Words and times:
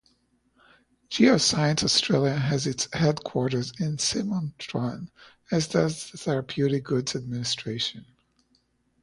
Geoscience 1.11 1.83
Australia 1.83 2.33
has 2.35 2.65
its 2.65 2.87
headquarters 2.91 3.71
in 3.79 3.97
Symonston, 3.97 5.11
as 5.51 5.67
does 5.67 6.09
the 6.09 6.17
Therapeutic 6.17 6.83
Goods 6.83 7.15
Administration. 7.15 8.07